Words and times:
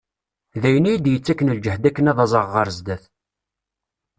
D 0.61 0.63
ayen 0.67 0.89
i 0.89 0.91
yi-d-yettaken 0.91 1.53
lǧehd 1.57 1.83
akken 1.89 2.09
ad 2.11 2.19
aẓeɣ 2.23 2.47
ɣer 2.49 2.67
zzat. 2.77 3.03